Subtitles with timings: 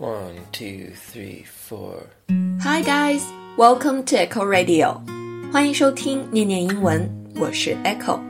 [0.00, 2.06] One, two, three, four.
[2.60, 3.22] Hi guys,
[3.56, 5.00] welcome to Echo Radio.
[5.52, 8.20] 欢迎收听念念英文，我是 Echo。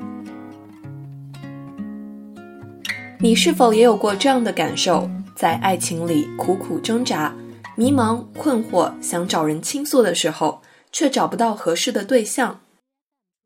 [3.19, 5.11] 你是否也有过这样的感受？
[5.37, 7.37] 在爱情里苦苦挣扎、
[7.77, 12.61] 迷茫、困惑，想找人倾诉的时候，却找不到合适的对象。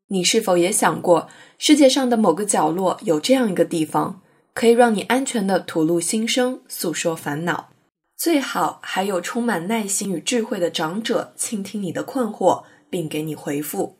[0.06, 1.26] 你是否也想过，
[1.58, 4.20] 世界上的某个角落有这样一个地方，
[4.54, 7.70] 可以让你安全的吐露心声、诉说烦恼？
[8.22, 13.96] 最好还有充满耐心与智慧的长者倾听你的困惑，并给你回复。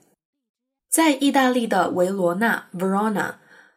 [0.88, 3.14] 在意大利的维罗纳 （Verona），《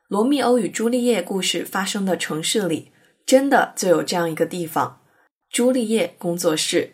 [0.07, 2.91] 罗密欧与朱丽叶》故事发生的城市里，
[3.25, 5.01] 真的就有这样一个地方——
[5.49, 6.93] 朱丽叶工作室。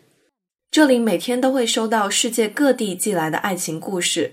[0.70, 4.32] 这里每天都会收到世界各地寄来的爱情故事，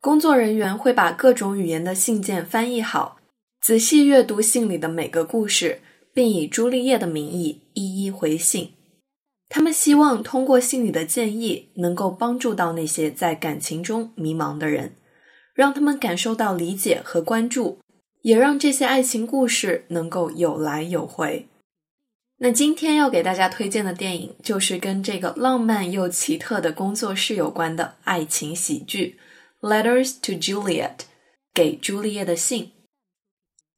[0.00, 3.20] 工作人员会把各种语言的信件翻译好，
[3.60, 5.80] 仔细阅读信里的每个故事。
[6.18, 8.72] 并以朱丽叶的名义一一回信。
[9.48, 14.96] 他们希望通过信里的建议，能够帮助到那些在感情中迷茫的人，
[15.54, 17.78] 让他们感受到理解和关注，
[18.22, 21.46] 也让这些爱情故事能够有来有回。
[22.38, 29.16] 那今天要给大家推荐的电影，就是跟这个浪漫又奇特的工作室有关的爱情喜剧
[29.68, 30.96] 《Letters to Juliet》，
[31.54, 32.72] 给朱丽叶的信。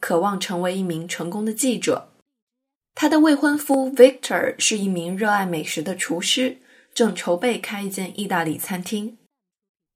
[0.00, 2.08] 渴望成为一名成功的记者。
[2.94, 6.58] 他的未婚夫 Victor 是一名热爱美食的厨师，
[6.92, 9.18] 正筹备开一间意大利餐厅。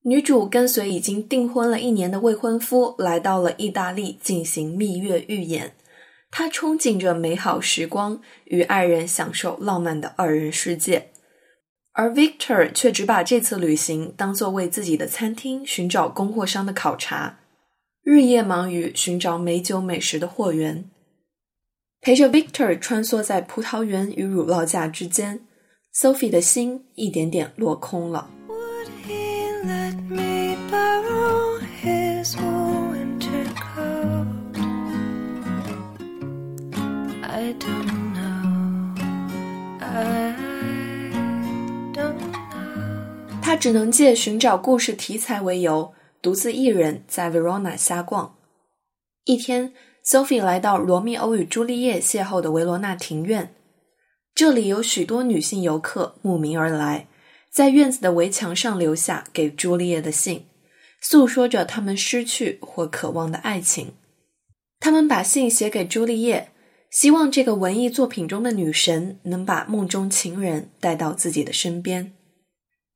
[0.04, 5.74] 女主跟随已经订婚了一年的未婚夫来到了意大利进行蜜月预演。
[6.30, 11.10] 她憧憬着美好时光，与爱人享受浪漫的二人世界。
[11.92, 17.40] 而 Victor 却只把这次旅行当作为自己的餐厅寻找供货商的考察。
[18.04, 20.90] 日夜忙于寻找美酒美食的货源，
[22.00, 25.40] 陪着 Victor 穿梭在葡萄园与乳酪架之间
[25.94, 28.28] ，Sophie 的心一点点落空了。
[43.40, 45.94] 他只能借寻找故事题材为由。
[46.22, 48.36] 独自一人在 Verona 瞎逛。
[49.24, 49.74] 一天
[50.06, 53.52] ，Sophie 来到罗密欧与朱丽叶邂逅的维罗纳庭院。
[54.32, 57.08] 这里有许多女性游客慕名而来，
[57.50, 60.46] 在院子的围墙上留下给朱丽叶的信，
[61.00, 63.92] 诉说着他们失去或渴望的爱情。
[64.78, 66.52] 他们把信写给朱丽叶，
[66.88, 72.12] 希望这个文艺作品中的女神能把梦中情人带到自己的身边。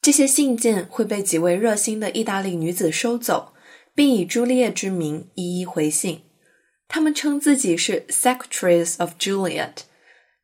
[0.07, 3.55] 这些信件会被几位热心的意大利女子收走，
[3.93, 6.21] 并以朱丽叶之名一一回信。
[6.87, 9.79] 他们称自己是 Secretaries of Juliet，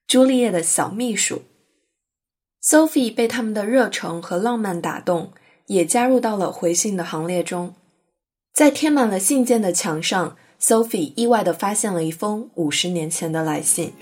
[0.08, 1.42] 朱丽叶的小秘书。
[2.60, 5.32] Sophie 被他们的热诚和浪漫打动，
[5.68, 7.76] 也加入到了回信的行列中。
[8.52, 13.92] 在贴满了信件的墙上，Sophie 意外地发现了一封五十年前的来信。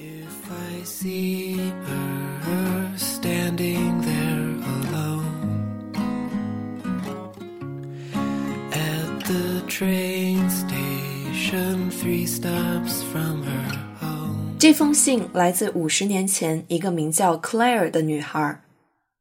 [14.57, 18.62] 这封信来自五十年前一个名叫 Claire 的女孩，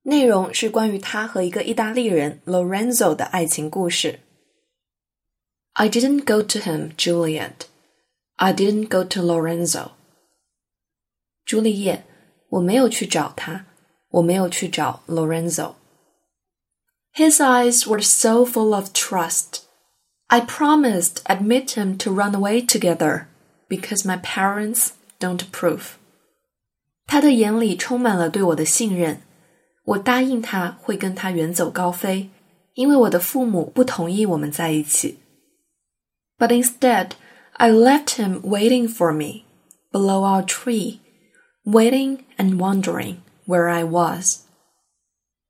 [0.02, 4.20] 内容是关于她和一个意大利人 Lorenzo 的爱情故事。
[5.74, 7.66] I didn't go to him, Juliet.
[8.36, 9.90] I didn't go to Lorenzo.
[11.44, 12.04] 朱丽叶，
[12.48, 13.66] 我没有去找他，
[14.10, 19.60] 我没有去找 Lorenzo。His eyes were so full of trust.
[20.28, 23.26] I promised admit him to run away together
[23.68, 24.90] because my parents
[25.20, 25.96] don't approve.
[27.06, 29.20] 他的眼里充满了对我的信任，
[29.84, 32.30] 我答应他会跟他远走高飞，
[32.74, 35.20] 因为我的父母不同意我们在一起。
[36.38, 37.10] But instead,
[37.52, 39.44] I left him waiting for me
[39.92, 40.98] below our tree,
[41.64, 44.40] waiting and wondering where I was.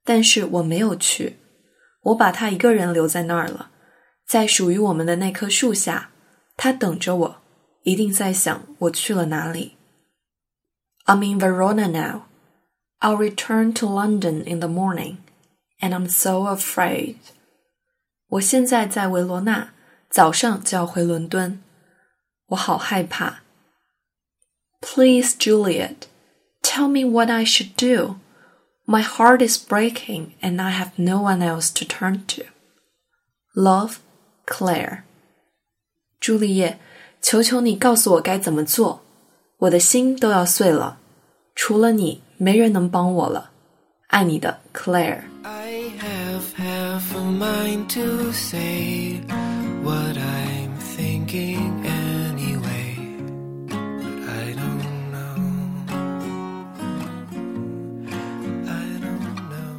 [0.05, 1.37] 但是我没有去，
[2.03, 3.71] 我把他一个人留在那儿了。
[4.29, 6.11] 在属于我们的那棵树下，
[6.57, 7.43] 他等着我，
[7.83, 9.77] 一定在想我去了哪里。
[11.07, 12.23] I'm in Verona now.
[13.01, 15.19] I'll return to London in the morning,
[15.81, 17.17] and I'm so afraid.
[18.29, 19.75] 我现在在维罗纳，
[20.09, 21.63] 早上就要回伦敦，
[22.47, 23.43] 我好害怕。
[24.81, 26.07] Please, Juliet,
[26.63, 28.17] tell me what I should do.
[28.87, 32.45] My heart is breaking, and I have no one else to turn to.
[33.55, 33.97] Love,
[34.50, 35.04] Claire.
[36.20, 36.80] 朱丽叶，
[37.22, 39.02] 求求你告诉我该怎么做，
[39.60, 40.98] 我的心都要碎了，
[41.54, 43.52] 除了你，没人能帮我了。
[44.08, 45.22] 爱你的 Claire。
[45.44, 49.22] I have half a mind to say
[49.84, 52.98] what I'm thinking anyway,
[53.68, 54.82] but I don't
[55.12, 55.36] know.
[58.66, 59.78] I don't know.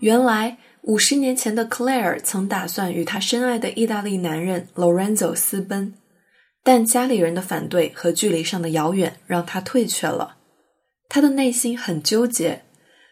[0.00, 5.94] 原来五十年前的 Claire 曾打算与她深爱的意大利男人 Lorenzo 私奔，
[6.64, 10.38] 但家里人的反对和距离上的遥远让她退却了。
[11.08, 12.62] 她的内心很纠结。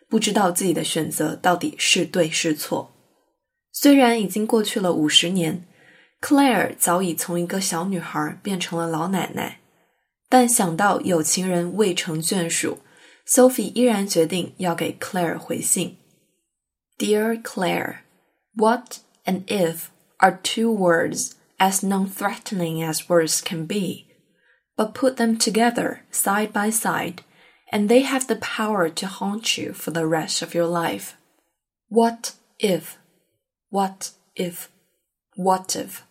[0.09, 2.91] 不知道自己的选择到底是对是错。
[3.71, 5.65] 虽然已经过去了五十年
[6.21, 9.61] ，Claire 早已从一个小女孩变成了老奶奶，
[10.29, 12.81] 但想到有情人未成眷属
[13.29, 15.97] ，Sophie 依然决定要给 Claire 回信。
[17.00, 18.04] Dear Claire,
[18.56, 24.08] what and if are two words as non-threatening as words can be,
[24.78, 27.24] but put them together side by side
[27.72, 31.16] and they have the power to haunt you for the rest of your life.
[31.90, 32.98] What if?
[33.70, 34.68] What if?
[35.36, 36.04] What if?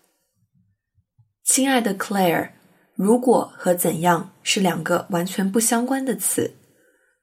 [1.45, 2.51] 亲爱的 Claire，
[2.95, 6.57] 如果和怎样是两个完全不相关的词，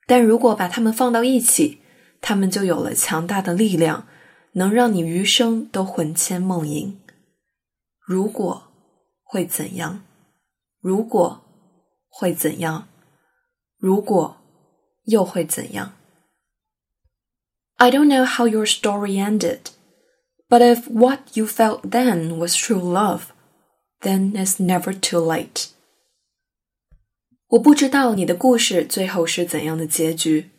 [0.08, 1.82] 但如果把它们放到一起，
[2.22, 4.08] 它们就有了强大的力量，
[4.54, 6.98] 能让你余生都魂牵梦萦。
[8.06, 8.64] 如果
[9.24, 10.04] 会怎样？
[10.80, 11.42] 如果
[12.10, 12.88] 会怎样？
[13.78, 14.38] 如果
[15.06, 15.94] 又会怎样？
[17.78, 19.72] I don't know how your story ended,
[20.48, 23.32] but if what you felt then was true love,
[24.02, 25.70] then it's never too late.
[27.48, 30.52] 我不知道你的故事最后是怎样的结局，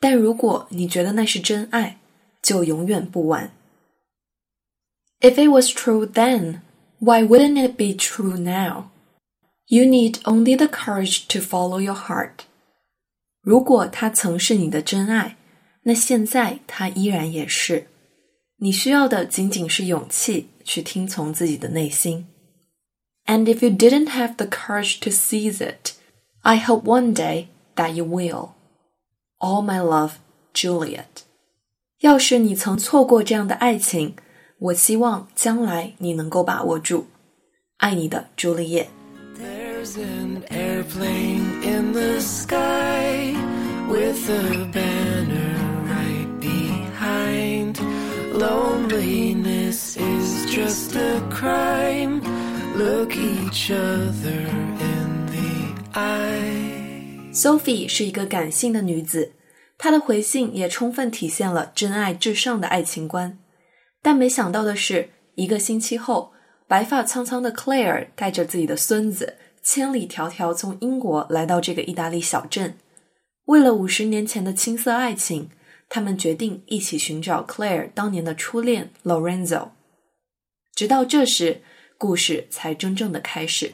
[0.00, 1.98] 但如果你觉得那是真爱，
[2.42, 3.52] 就永远不晚。
[5.20, 6.60] If it was true then,
[6.98, 8.90] why wouldn't it be true now?
[9.66, 12.44] You need only the courage to follow your heart.
[13.40, 15.36] 如果他曾是你的真爱，
[15.84, 17.86] 那现在他依然也是。
[18.58, 22.26] 你需要的仅仅是勇气去听从自己的内心。
[23.26, 25.92] And if you didn't have the courage to seize it,
[26.42, 27.46] I hope one day
[27.76, 28.50] that you will.
[29.38, 30.12] All my love,
[30.52, 31.24] Juliet.
[32.00, 34.14] 要是你曾错过这样的爱情，
[34.58, 37.06] 我希望将来你能够把握住。
[37.78, 38.88] 爱你的朱丽叶。
[39.38, 43.34] There's an airplane in the sky
[43.88, 47.78] with a banner right behind.
[48.32, 52.20] Loneliness is just a crime.
[52.76, 54.48] Look each other
[54.80, 56.77] in the eye.
[57.31, 59.33] Sophie 是一个感性的女子，
[59.77, 63.37] 她的回信也充分体现了真爱至上的爱情观。
[64.01, 66.31] 但没想到的是，一个星期后，
[66.67, 69.35] 白发苍苍的 Claire 带着自己的孙子。
[69.61, 72.77] 千里迢迢从英国来到这个意大利小镇，
[73.45, 75.49] 为了五十年前的青涩爱情，
[75.89, 79.71] 他们决定一起寻找 Claire 当年的初恋 Lorenzo。
[80.73, 81.61] 直到这时，
[81.97, 83.73] 故事才真正的开始。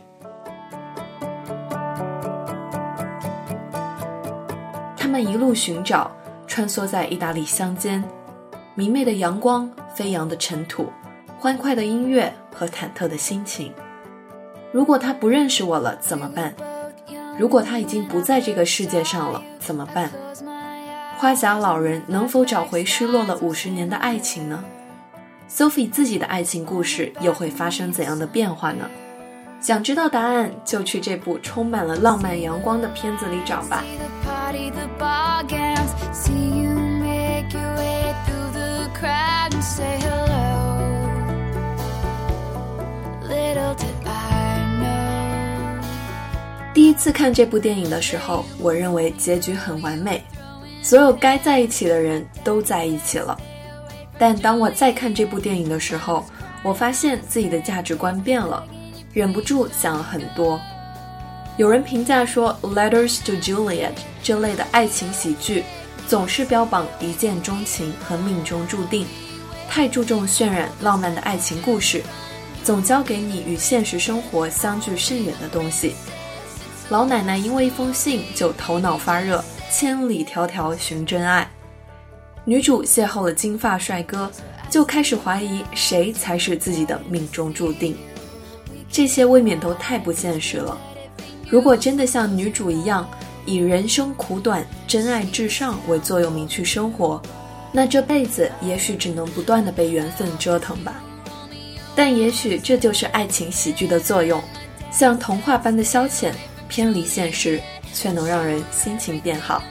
[5.16, 6.12] 们一路寻找，
[6.46, 8.04] 穿梭在意大利乡间，
[8.74, 10.92] 明媚的阳光，飞扬的尘土，
[11.40, 13.72] 欢快的音乐和忐忑的心情。
[14.74, 16.54] 如果他不认识我了怎么办？
[17.40, 20.12] 如果他已经不在这个世界上了怎么办？
[21.18, 24.66] 花甲老人能否找回失落了五十年的爱情呢
[25.50, 28.90] ？Sophie 自己的爱情故事又会发生怎样的变化呢？
[29.62, 33.84] 想知道答案，就去这部充满了浪漫阳光的片子里找吧。
[46.74, 50.22] 第一次看这部电影的时候，我认为结局很完美，
[50.84, 53.36] 所有该在一起的人都在一起了。
[54.18, 56.24] 但当我再看这部电影的时候，
[56.64, 58.64] 我发现自己的价值观变了，
[59.16, 60.60] 忍不住想了很多。
[61.56, 63.88] 有人评价说，《Letters to Juliet》
[64.22, 65.64] 这类的爱情喜剧
[66.06, 69.08] 总是标榜一见钟情和命中注定，
[69.70, 72.04] 太注重渲染浪漫的爱情故事，
[72.62, 75.96] 总交给你与现实生活相距甚远的东西。
[76.90, 79.42] 老奶奶因为一封信就头脑发热，
[79.72, 81.50] 千里迢迢寻真爱。
[82.44, 84.30] 女主邂逅了金发帅哥，
[84.70, 87.98] 就开始怀疑谁才是自己的命中注定。
[88.96, 90.78] 这些未免都太不现实了。
[91.50, 93.06] 如果真的像女主一样，
[93.46, 97.22] 以人生苦短、真爱至上为座右铭去生活，
[97.74, 101.04] 那这辈子也许只能不断的被缘分折腾吧。
[101.94, 104.42] 但也许这就是爱情喜剧的作用，
[104.92, 106.32] 像童话般的消遣，
[106.70, 107.62] 偏离现实，
[107.94, 109.62] 却能让人心情变好。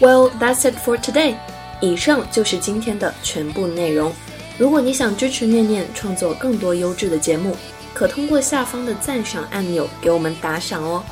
[0.00, 1.36] Well, that's it for today.
[1.80, 4.12] 以上就是今天的全部内容。
[4.58, 7.54] 如果你想支持念念创作更多优质的节目，
[7.92, 11.04] 可通过下方的赞赏按钮给我们打赏哦。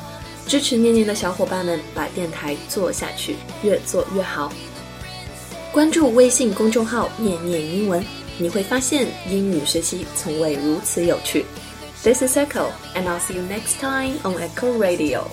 [0.47, 4.51] 支持念念的小伙伴们，把电台做下去，越做越好。
[5.71, 8.03] 关注微信公众号“念念英文”，
[8.37, 11.45] 你会发现英语学习从未如此有趣。
[12.03, 15.23] This is Echo, and I'll see you next time on Echo Radio.